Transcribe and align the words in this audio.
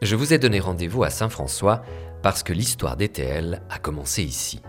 Je 0.00 0.14
vous 0.14 0.32
ai 0.32 0.38
donné 0.38 0.60
rendez-vous 0.60 1.02
à 1.02 1.10
Saint-François 1.10 1.82
parce 2.22 2.44
que 2.44 2.52
l'histoire 2.52 2.96
d'ETL 2.96 3.62
a 3.68 3.78
commencé 3.80 4.22
ici. 4.22 4.60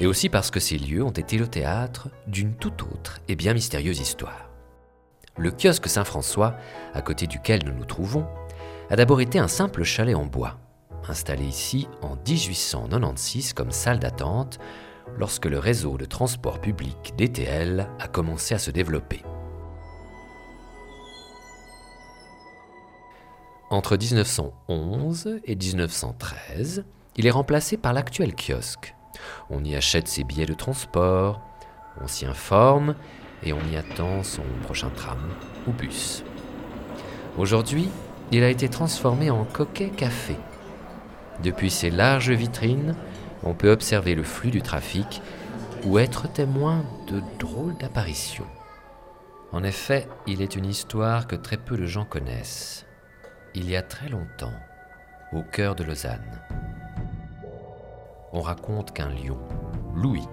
Et 0.00 0.06
aussi 0.06 0.28
parce 0.28 0.50
que 0.50 0.58
ces 0.58 0.78
lieux 0.78 1.04
ont 1.04 1.12
été 1.12 1.38
le 1.38 1.46
théâtre 1.46 2.08
d'une 2.26 2.54
toute 2.54 2.82
autre 2.82 3.20
et 3.28 3.36
bien 3.36 3.54
mystérieuse 3.54 4.00
histoire. 4.00 4.50
Le 5.36 5.52
kiosque 5.52 5.86
Saint-François, 5.86 6.56
à 6.92 7.02
côté 7.02 7.28
duquel 7.28 7.64
nous 7.64 7.72
nous 7.72 7.84
trouvons, 7.84 8.26
a 8.90 8.96
d'abord 8.96 9.20
été 9.20 9.38
un 9.38 9.48
simple 9.48 9.84
chalet 9.84 10.16
en 10.16 10.26
bois, 10.26 10.58
installé 11.08 11.44
ici 11.44 11.86
en 12.02 12.16
1896 12.16 13.52
comme 13.52 13.70
salle 13.70 14.00
d'attente 14.00 14.58
lorsque 15.16 15.46
le 15.46 15.60
réseau 15.60 15.96
de 15.98 16.04
transport 16.04 16.60
public 16.60 17.14
DTL 17.16 17.88
a 18.00 18.08
commencé 18.08 18.56
à 18.56 18.58
se 18.58 18.72
développer. 18.72 19.22
Entre 23.70 23.98
1911 23.98 25.40
et 25.44 25.54
1913, 25.54 26.84
il 27.16 27.26
est 27.26 27.30
remplacé 27.30 27.76
par 27.76 27.92
l'actuel 27.92 28.34
kiosque. 28.34 28.94
On 29.50 29.62
y 29.62 29.76
achète 29.76 30.08
ses 30.08 30.24
billets 30.24 30.46
de 30.46 30.54
transport, 30.54 31.42
on 32.00 32.06
s'y 32.06 32.24
informe 32.24 32.94
et 33.42 33.52
on 33.52 33.60
y 33.70 33.76
attend 33.76 34.22
son 34.22 34.44
prochain 34.62 34.88
tram 34.88 35.18
ou 35.66 35.72
bus. 35.72 36.24
Aujourd'hui, 37.36 37.90
il 38.32 38.42
a 38.42 38.48
été 38.48 38.70
transformé 38.70 39.28
en 39.28 39.44
coquet 39.44 39.90
café. 39.90 40.36
Depuis 41.42 41.70
ses 41.70 41.90
larges 41.90 42.30
vitrines, 42.30 42.96
on 43.42 43.52
peut 43.52 43.70
observer 43.70 44.14
le 44.14 44.24
flux 44.24 44.50
du 44.50 44.62
trafic 44.62 45.20
ou 45.84 45.98
être 45.98 46.26
témoin 46.32 46.86
de 47.06 47.20
drôles 47.38 47.76
d'apparitions. 47.76 48.46
En 49.52 49.62
effet, 49.62 50.08
il 50.26 50.40
est 50.40 50.56
une 50.56 50.66
histoire 50.66 51.26
que 51.26 51.36
très 51.36 51.58
peu 51.58 51.76
de 51.76 51.86
gens 51.86 52.06
connaissent. 52.06 52.87
Il 53.54 53.70
y 53.70 53.76
a 53.76 53.82
très 53.82 54.08
longtemps, 54.08 54.52
au 55.32 55.42
cœur 55.42 55.74
de 55.74 55.84
Lausanne, 55.84 56.40
on 58.32 58.42
raconte 58.42 58.92
qu'un 58.92 59.08
lion, 59.08 59.38
Louis, 59.94 60.28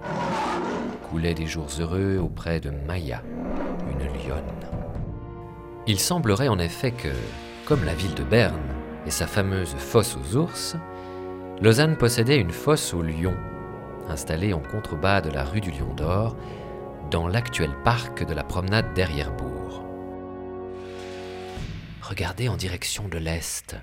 coulait 1.08 1.32
des 1.32 1.46
jours 1.46 1.68
heureux 1.80 2.18
auprès 2.18 2.60
de 2.60 2.70
Maya, 2.70 3.22
une 3.90 4.06
lionne. 4.06 4.44
Il 5.86 5.98
semblerait 5.98 6.48
en 6.48 6.58
effet 6.58 6.90
que, 6.90 7.08
comme 7.64 7.84
la 7.84 7.94
ville 7.94 8.14
de 8.14 8.22
Berne 8.22 8.60
et 9.06 9.10
sa 9.10 9.26
fameuse 9.26 9.74
fosse 9.76 10.16
aux 10.16 10.36
ours, 10.36 10.76
Lausanne 11.62 11.96
possédait 11.96 12.38
une 12.38 12.50
fosse 12.50 12.92
aux 12.92 13.02
lions, 13.02 13.36
installée 14.10 14.52
en 14.52 14.60
contrebas 14.60 15.22
de 15.22 15.30
la 15.30 15.44
rue 15.44 15.62
du 15.62 15.70
Lion 15.70 15.94
d'Or, 15.94 16.36
dans 17.10 17.28
l'actuel 17.28 17.70
parc 17.82 18.26
de 18.26 18.34
la 18.34 18.44
promenade 18.44 18.92
derrière-bourg. 18.94 19.55
Regardez 22.08 22.48
en 22.48 22.56
direction 22.56 23.08
de 23.08 23.18
l'est, 23.18 23.74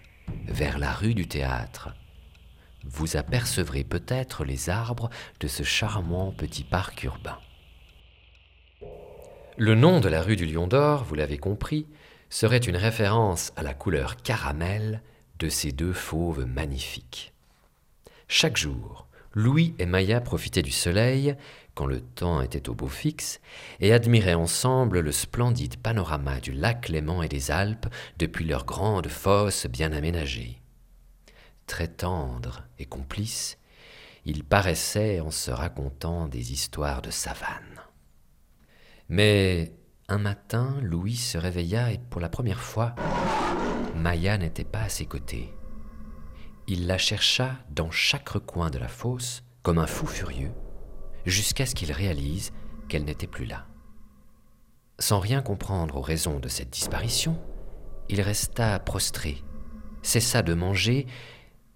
vers 0.47 0.79
la 0.79 0.93
rue 0.93 1.13
du 1.13 1.27
théâtre. 1.27 1.89
Vous 2.85 3.17
apercevrez 3.17 3.83
peut-être 3.83 4.45
les 4.45 4.69
arbres 4.69 5.09
de 5.41 5.49
ce 5.49 5.63
charmant 5.63 6.31
petit 6.31 6.63
parc 6.63 7.03
urbain. 7.03 7.38
Le 9.57 9.75
nom 9.75 9.99
de 9.99 10.07
la 10.07 10.21
rue 10.21 10.38
du 10.38 10.45
Lion 10.45 10.67
d'Or, 10.67 11.03
vous 11.03 11.16
l'avez 11.16 11.38
compris, 11.38 11.85
serait 12.29 12.59
une 12.59 12.77
référence 12.77 13.51
à 13.57 13.61
la 13.61 13.73
couleur 13.73 14.16
caramel 14.16 15.01
de 15.39 15.49
ces 15.49 15.73
deux 15.73 15.91
fauves 15.91 16.45
magnifiques. 16.45 17.33
Chaque 18.29 18.55
jour, 18.55 19.05
Louis 19.33 19.75
et 19.79 19.85
Maya 19.85 20.21
profitaient 20.21 20.61
du 20.61 20.71
soleil, 20.71 21.35
quand 21.75 21.85
le 21.85 22.02
temps 22.02 22.41
était 22.41 22.69
au 22.69 22.75
beau 22.75 22.88
fixe, 22.88 23.39
et 23.79 23.93
admiraient 23.93 24.33
ensemble 24.33 24.99
le 24.99 25.11
splendide 25.11 25.77
panorama 25.77 26.39
du 26.39 26.52
lac 26.52 26.89
Léman 26.89 27.23
et 27.23 27.29
des 27.29 27.52
Alpes 27.52 27.88
depuis 28.17 28.45
leur 28.45 28.66
grande 28.66 29.07
fosse 29.07 29.66
bien 29.67 29.91
aménagée. 29.91 30.61
Très 31.66 31.88
tendre 31.88 32.63
et 32.77 32.85
complice, 32.85 33.57
ils 34.25 34.44
paraissaient 34.44 35.19
en 35.19 35.31
se 35.31 35.51
racontant 35.51 36.27
des 36.27 36.51
histoires 36.51 37.01
de 37.01 37.11
savane. 37.11 37.81
Mais 39.09 39.73
un 40.07 40.17
matin, 40.17 40.78
Louis 40.81 41.16
se 41.16 41.38
réveilla 41.38 41.91
et 41.91 42.00
pour 42.09 42.22
la 42.22 42.29
première 42.29 42.61
fois, 42.61 42.95
Maya 43.95 44.38
n'était 44.38 44.63
pas 44.63 44.81
à 44.81 44.90
ses 44.90 45.05
côtés. 45.05 45.53
Il 46.67 46.88
la 46.88 46.97
chercha 46.97 47.57
dans 47.69 47.91
chaque 47.91 48.29
recoin 48.29 48.69
de 48.69 48.78
la 48.78 48.88
fosse, 48.88 49.44
comme 49.61 49.78
un 49.78 49.88
fou 49.88 50.05
furieux, 50.05 50.51
jusqu'à 51.25 51.66
ce 51.66 51.75
qu'il 51.75 51.91
réalise 51.91 52.51
qu'elle 52.88 53.06
n'était 53.06 53.28
plus 53.28 53.45
là. 53.45 53.66
Sans 55.00 55.19
rien 55.19 55.41
comprendre 55.41 55.97
aux 55.97 56.01
raisons 56.01 56.39
de 56.39 56.47
cette 56.47 56.69
disparition, 56.69 57.39
il 58.09 58.22
resta 58.22 58.79
prostré, 58.79 59.44
cessa 60.01 60.41
de 60.41 60.53
manger 60.53 61.07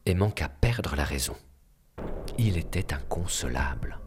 et 0.06 0.14
manqua 0.14 0.50
perdre 0.50 0.96
la 0.96 1.04
raison. 1.04 1.36
Il 2.38 2.58
était 2.58 2.94
inconsolable. 2.94 4.00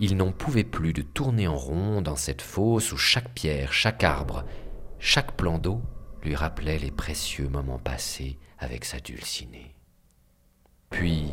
Il 0.00 0.16
n'en 0.16 0.32
pouvait 0.32 0.64
plus 0.64 0.92
de 0.92 1.02
tourner 1.02 1.46
en 1.46 1.56
rond 1.56 2.02
dans 2.02 2.16
cette 2.16 2.42
fosse 2.42 2.92
où 2.92 2.96
chaque 2.96 3.32
pierre, 3.34 3.72
chaque 3.72 4.04
arbre, 4.04 4.44
chaque 4.98 5.36
plan 5.36 5.58
d'eau 5.58 5.82
lui 6.22 6.34
rappelait 6.34 6.78
les 6.78 6.90
précieux 6.90 7.48
moments 7.48 7.78
passés 7.78 8.38
avec 8.58 8.84
sa 8.84 8.98
dulcinée. 8.98 9.74
Puis, 10.90 11.32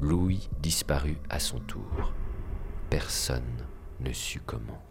Louis 0.00 0.48
disparut 0.60 1.18
à 1.28 1.38
son 1.38 1.60
tour. 1.60 2.12
Personne 2.92 3.56
ne 4.00 4.12
sut 4.12 4.42
comment. 4.44 4.82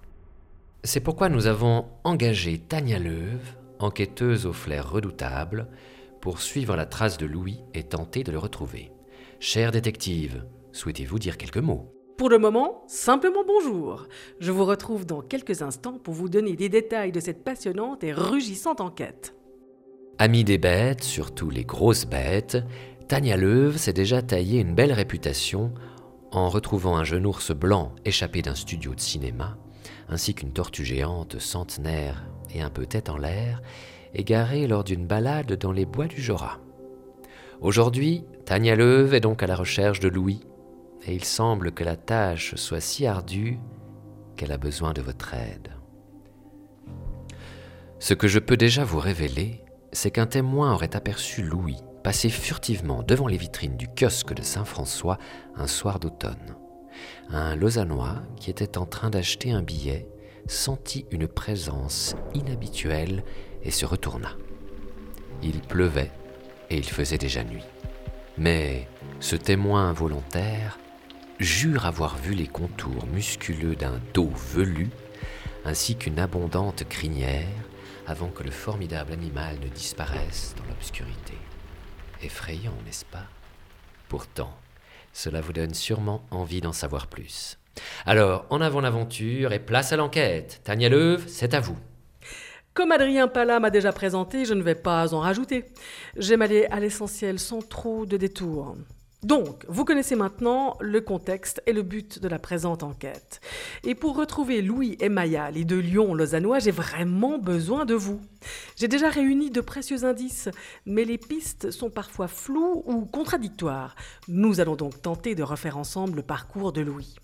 C'est 0.84 1.02
pourquoi 1.02 1.30
nous 1.30 1.46
avons 1.46 1.86
engagé 2.04 2.58
Tania 2.58 2.98
Leuve, 2.98 3.56
enquêteuse 3.78 4.48
au 4.48 4.54
flair 4.54 4.90
redoutable, 4.90 5.68
pour 6.20 6.42
suivre 6.42 6.76
la 6.76 6.88
trace 6.88 7.20
de 7.20 7.28
Louis 7.28 7.60
et 7.76 7.84
tenter 7.84 8.24
de 8.24 8.32
le 8.32 8.40
retrouver. 8.40 8.92
Cher 9.40 9.72
détective, 9.72 10.44
souhaitez-vous 10.72 11.20
dire 11.20 11.38
quelques 11.38 11.58
mots? 11.58 11.94
Pour 12.18 12.30
le 12.30 12.40
moment, 12.40 12.84
simplement 12.88 13.44
bonjour. 13.46 14.08
Je 14.40 14.52
vous 14.52 14.66
retrouve 14.66 15.06
dans 15.06 15.22
quelques 15.22 15.62
instants 15.62 16.00
pour 16.00 16.16
vous 16.16 16.28
donner 16.28 16.56
des 16.56 16.70
détails 16.70 17.12
de 17.12 17.20
cette 17.20 17.44
passionnante 17.44 18.04
et 18.04 18.14
rugissante 18.14 18.82
enquête. 18.82 19.36
Amis 20.18 20.44
des 20.44 20.58
bêtes, 20.58 21.04
surtout 21.04 21.52
les 21.52 21.66
grosses 21.66 22.08
bêtes, 22.08 22.58
Tania 23.08 23.38
Leuve 23.38 23.78
s'est 23.78 23.94
déjà 23.94 24.24
taillé 24.24 24.60
une 24.60 24.74
belle 24.74 24.94
réputation 24.94 25.72
en 26.32 26.50
retrouvant 26.50 26.96
un 26.96 27.04
jeune 27.04 27.26
ours 27.26 27.52
blanc 27.52 27.94
échappé 28.06 28.42
d'un 28.42 28.56
studio 28.56 28.96
de 28.96 29.00
cinéma, 29.00 29.58
ainsi 30.10 30.34
qu'une 30.34 30.54
tortue 30.54 30.86
géante 30.86 31.40
centenaire 31.40 32.26
et 32.54 32.62
un 32.62 32.70
peu 32.70 32.86
tête 32.86 33.10
en 33.10 33.18
l'air, 33.18 33.62
égarée 34.14 34.68
lors 34.68 34.84
d'une 34.84 35.08
balade 35.08 35.54
dans 35.54 35.72
les 35.72 35.86
bois 35.86 36.08
du 36.08 36.22
Jura. 36.22 36.60
Aujourd'hui, 37.60 38.24
Tania 38.46 38.76
Leuve 38.76 39.14
est 39.14 39.20
donc 39.20 39.44
à 39.44 39.48
la 39.48 39.56
recherche 39.56 40.00
de 40.00 40.10
Louis, 40.10 40.42
et 41.06 41.14
il 41.14 41.24
semble 41.24 41.72
que 41.72 41.84
la 41.84 41.96
tâche 41.96 42.56
soit 42.56 42.82
si 42.82 43.06
ardue 43.06 43.60
qu'elle 44.36 44.52
a 44.52 44.58
besoin 44.58 44.94
de 44.94 45.02
votre 45.02 45.34
aide. 45.34 45.70
Ce 48.00 48.14
que 48.14 48.28
je 48.28 48.40
peux 48.40 48.58
déjà 48.58 48.84
vous 48.84 49.00
révéler, 49.00 49.64
c'est 49.92 50.12
qu'un 50.12 50.26
témoin 50.26 50.74
aurait 50.74 50.96
aperçu 50.96 51.44
Louis 51.44 51.78
passait 52.04 52.30
furtivement 52.30 53.04
devant 53.04 53.28
les 53.28 53.38
vitrines 53.38 53.78
du 53.78 53.88
kiosque 53.88 54.34
de 54.34 54.42
Saint-François 54.42 55.18
un 55.56 55.68
soir 55.68 56.00
d'automne. 56.00 56.56
Un 57.30 57.56
Lausannois 57.56 58.22
qui 58.38 58.50
était 58.50 58.78
en 58.78 58.86
train 58.86 59.10
d'acheter 59.10 59.52
un 59.52 59.62
billet 59.62 60.08
sentit 60.48 61.06
une 61.12 61.28
présence 61.28 62.16
inhabituelle 62.34 63.24
et 63.64 63.72
se 63.72 63.86
retourna. 63.86 64.36
Il 65.44 65.62
pleuvait 65.62 66.12
et 66.70 66.78
il 66.78 66.86
faisait 66.86 67.18
déjà 67.18 67.44
nuit. 67.44 67.64
Mais 68.38 68.88
ce 69.20 69.36
témoin 69.36 69.90
involontaire 69.90 70.80
jure 71.40 71.86
avoir 71.86 72.18
vu 72.18 72.34
les 72.34 72.48
contours 72.48 73.06
musculeux 73.14 73.76
d'un 73.76 74.00
dos 74.14 74.32
velu 74.54 74.90
ainsi 75.66 75.96
qu'une 75.96 76.20
abondante 76.20 76.88
crinière 76.88 77.48
avant 78.08 78.30
que 78.30 78.44
le 78.44 78.52
formidable 78.52 79.14
animal 79.14 79.58
ne 79.62 79.68
disparaisse 79.68 80.56
dans 80.58 80.66
l'obscurité. 80.66 81.36
Effrayant, 82.24 82.76
n'est-ce 82.86 83.06
pas? 83.06 83.26
Pourtant, 84.08 84.54
cela 85.14 85.42
vous 85.42 85.54
donne 85.54 85.74
sûrement 85.74 86.24
envie 86.32 86.62
d'en 86.62 86.74
savoir 86.74 87.08
plus. 87.08 87.58
Alors, 88.06 88.46
en 88.50 88.62
avant 88.62 88.82
l'aventure 88.82 89.54
et 89.54 89.60
place 89.60 89.92
à 89.92 89.98
l'enquête. 89.98 90.62
Tania 90.64 90.90
Leuve, 90.90 91.28
c'est 91.28 91.54
à 91.54 91.60
vous. 91.60 91.78
Comme 92.74 92.92
Adrien 92.92 93.28
Pala 93.28 93.60
m'a 93.60 93.70
déjà 93.70 93.92
présenté, 93.92 94.46
je 94.46 94.54
ne 94.54 94.64
vais 94.64 94.76
pas 94.76 95.14
en 95.14 95.20
rajouter. 95.20 95.66
J'aime 96.16 96.42
aller 96.42 96.66
à 96.66 96.80
l'essentiel 96.80 97.40
sans 97.40 97.62
trop 97.62 98.06
de 98.06 98.18
détours. 98.18 98.78
Donc, 99.24 99.66
vous 99.68 99.86
connaissez 99.86 100.16
maintenant 100.16 100.78
le 100.80 101.00
contexte 101.00 101.62
et 101.68 101.74
le 101.74 101.84
but 101.84 102.20
de 102.20 102.28
la 102.28 102.40
présente 102.40 102.82
enquête. 102.82 103.40
Et 103.84 103.94
pour 103.94 104.16
retrouver 104.16 104.64
Louis 104.64 104.98
et 105.00 105.10
Maya, 105.10 105.52
les 105.52 105.64
deux 105.64 105.80
lions 105.80 106.16
lausannois, 106.16 106.58
j'ai 106.58 106.72
vraiment 106.72 107.38
besoin 107.38 107.86
de 107.86 107.94
vous. 107.94 108.20
J'ai 108.76 108.88
déjà 108.88 109.10
réuni 109.10 109.52
de 109.52 109.62
précieux 109.62 110.06
indices, 110.06 110.50
mais 110.88 111.06
les 111.06 111.20
pistes 111.20 111.70
sont 111.70 111.92
parfois 111.92 112.28
floues 112.28 112.82
ou 112.88 113.06
contradictoires. 113.06 113.96
Nous 114.28 114.60
allons 114.60 114.76
donc 114.76 115.00
tenter 115.04 115.36
de 115.36 115.44
refaire 115.44 115.78
ensemble 115.78 116.16
le 116.16 116.24
parcours 116.24 116.74
de 116.74 116.82
Louis. 116.82 117.16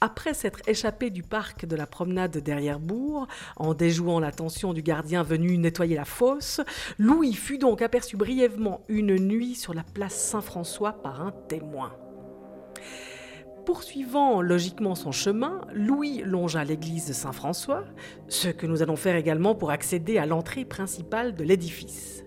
Après 0.00 0.34
s'être 0.34 0.60
échappé 0.68 1.10
du 1.10 1.22
parc 1.22 1.66
de 1.66 1.76
la 1.76 1.86
promenade 1.86 2.38
derrière 2.38 2.80
Bourg, 2.80 3.26
en 3.56 3.74
déjouant 3.74 4.20
l'attention 4.20 4.72
du 4.72 4.82
gardien 4.82 5.22
venu 5.22 5.56
nettoyer 5.58 5.96
la 5.96 6.04
fosse, 6.04 6.60
Louis 6.98 7.34
fut 7.34 7.58
donc 7.58 7.82
aperçu 7.82 8.16
brièvement 8.16 8.82
une 8.88 9.16
nuit 9.16 9.54
sur 9.54 9.74
la 9.74 9.82
place 9.82 10.14
Saint-François 10.14 10.92
par 10.92 11.22
un 11.22 11.32
témoin. 11.48 11.92
Poursuivant 13.64 14.42
logiquement 14.42 14.94
son 14.94 15.10
chemin, 15.10 15.62
Louis 15.72 16.22
longea 16.22 16.64
l'église 16.64 17.12
Saint-François, 17.12 17.84
ce 18.28 18.48
que 18.48 18.66
nous 18.66 18.82
allons 18.82 18.96
faire 18.96 19.16
également 19.16 19.54
pour 19.54 19.70
accéder 19.70 20.18
à 20.18 20.26
l'entrée 20.26 20.66
principale 20.66 21.34
de 21.34 21.44
l'édifice. 21.44 22.24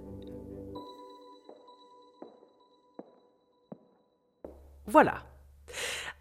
Voilà. 4.88 5.26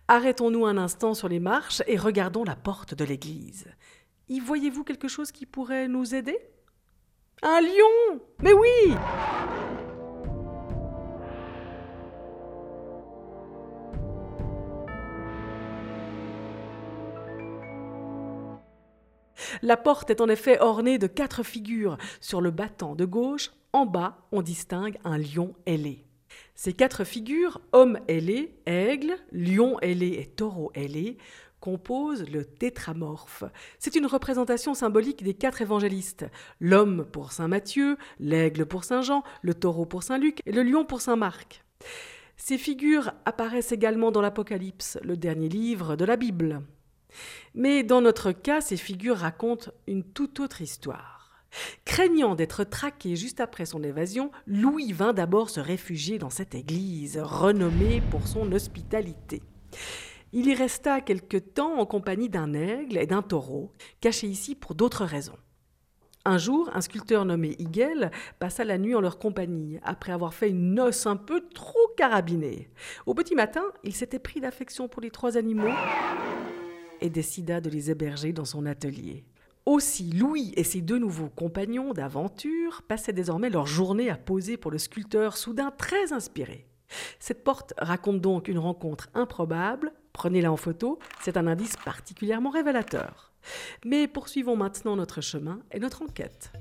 Arrêtons-nous 0.09 0.65
un 0.67 0.77
instant 0.77 1.15
sur 1.15 1.29
les 1.29 1.41
marches 1.41 1.83
et 1.89 1.97
regardons 1.97 2.45
la 2.45 2.55
porte 2.55 2.95
de 2.95 3.05
l'église. 3.05 3.67
Y 4.29 4.39
voyez-vous 4.39 4.85
quelque 4.85 5.09
chose 5.09 5.33
qui 5.33 5.47
pourrait 5.47 5.89
nous 5.89 6.15
aider? 6.15 6.39
Un 7.43 7.61
lion 7.61 8.21
Mais 8.41 8.53
oui 8.53 8.95
La 19.63 19.77
porte 19.77 20.11
est 20.11 20.21
en 20.21 20.29
effet 20.29 20.61
ornée 20.61 20.99
de 20.99 21.09
quatre 21.09 21.43
figures. 21.43 21.99
Sur 22.21 22.41
le 22.41 22.53
battant 22.53 22.95
de 22.95 23.05
gauche, 23.05 23.51
en 23.73 23.87
bas, 23.87 24.19
on 24.31 24.43
distingue 24.43 24.99
un 25.05 25.19
lion 25.19 25.55
ailé. 25.67 26.06
Ces 26.57 26.73
quatre 26.73 27.05
figures, 27.05 27.61
homme 27.73 27.99
ailé, 28.09 28.55
aigle, 28.65 29.15
lion 29.31 29.79
ailé 29.81 30.19
et 30.19 30.27
taureau 30.27 30.73
ailé, 30.75 31.19
composent 31.61 32.29
le 32.31 32.47
tétramorphe. 32.47 33.45
C'est 33.79 33.95
une 33.95 34.07
représentation 34.07 34.73
symbolique 34.73 35.23
des 35.23 35.35
quatre 35.35 35.61
évangélistes. 35.61 36.25
L'homme 36.59 37.05
pour 37.13 37.33
Saint 37.33 37.49
Matthieu, 37.49 37.99
l'aigle 38.21 38.65
pour 38.65 38.85
Saint 38.85 39.03
Jean, 39.03 39.23
le 39.43 39.53
taureau 39.53 39.85
pour 39.85 40.03
Saint 40.03 40.17
Luc 40.17 40.41
et 40.47 40.53
le 40.53 40.63
lion 40.63 40.87
pour 40.87 41.03
Saint 41.03 41.17
Marc. 41.17 41.63
Ces 42.39 42.57
figures 42.57 43.13
apparaissent 43.27 43.73
également 43.73 44.11
dans 44.11 44.23
l'Apocalypse, 44.23 44.99
le 45.03 45.17
dernier 45.19 45.51
livre 45.51 45.95
de 45.95 46.07
la 46.07 46.17
Bible. 46.17 46.63
Mais 47.55 47.83
dans 47.83 48.01
notre 48.01 48.33
cas, 48.33 48.63
ces 48.63 48.77
figures 48.79 49.19
racontent 49.19 49.71
une 49.87 50.05
toute 50.05 50.41
autre 50.41 50.63
histoire. 50.63 51.16
Craignant 51.85 52.35
d'être 52.35 52.65
traqué 52.65 53.17
juste 53.17 53.41
après 53.41 53.67
son 53.67 53.83
évasion, 53.83 54.31
Louis 54.47 54.93
vint 54.93 55.13
d'abord 55.13 55.51
se 55.51 55.61
réfugier 55.61 56.19
dans 56.19 56.31
cette 56.31 56.55
église, 56.55 57.19
renommée 57.23 58.03
pour 58.11 58.27
son 58.27 58.51
hospitalité. 58.53 59.43
Il 60.33 60.49
y 60.49 60.55
resta 60.55 61.01
quelque 61.01 61.37
temps 61.37 61.79
en 61.79 61.87
compagnie 61.87 62.29
d'un 62.29 62.53
aigle 62.53 62.99
et 62.99 63.07
d'un 63.07 63.23
taureau, 63.23 63.73
cachés 64.01 64.27
ici 64.27 64.55
pour 64.55 64.75
d'autres 64.75 65.05
raisons. 65.05 65.39
Un 66.25 66.39
jour, 66.39 66.69
un 66.75 66.81
sculpteur 66.81 67.25
nommé 67.25 67.55
Higel 67.61 68.11
passa 68.41 68.65
la 68.65 68.79
nuit 68.79 68.97
en 68.97 69.01
leur 69.01 69.17
compagnie, 69.19 69.79
après 69.85 70.11
avoir 70.11 70.35
fait 70.35 70.51
une 70.51 70.75
noce 70.75 71.07
un 71.07 71.15
peu 71.15 71.41
trop 71.55 71.89
carabinée. 71.97 72.69
Au 73.07 73.15
petit 73.15 73.37
matin, 73.37 73.63
il 73.85 73.95
s'était 73.95 74.19
pris 74.19 74.41
d'affection 74.41 74.89
pour 74.89 75.01
les 75.01 75.13
trois 75.13 75.37
animaux 75.37 75.73
et 77.01 77.11
décida 77.11 77.61
de 77.61 77.71
les 77.71 77.93
héberger 77.93 78.33
dans 78.33 78.45
son 78.45 78.67
atelier. 78.67 79.25
Aussi, 79.67 80.13
Louis 80.13 80.53
et 80.57 80.63
ses 80.63 80.81
deux 80.81 80.97
nouveaux 80.97 81.29
compagnons 81.29 81.93
d'aventure 81.93 82.83
passaient 82.87 83.13
désormais 83.13 83.51
leur 83.51 83.67
journée 83.67 84.11
à 84.11 84.17
poser 84.17 84.57
pour 84.57 84.71
le 84.71 84.79
sculpteur 84.79 85.37
soudain 85.37 85.73
très 85.77 86.13
inspiré. 86.13 86.69
Cette 87.19 87.43
porte 87.43 87.75
raconte 87.77 88.21
donc 88.21 88.47
une 88.47 88.61
rencontre 88.61 89.09
improbable, 89.13 89.93
prenez-la 90.13 90.53
en 90.53 90.57
photo, 90.57 91.01
c'est 91.21 91.37
un 91.37 91.49
indice 91.49 91.77
particulièrement 91.85 92.51
révélateur. 92.51 93.33
Mais 93.85 94.07
poursuivons 94.07 94.55
maintenant 94.55 94.95
notre 94.95 95.21
chemin 95.21 95.59
et 95.73 95.81
notre 95.81 96.03
enquête. 96.03 96.53